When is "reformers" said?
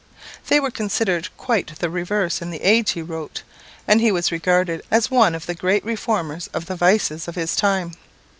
5.85-6.47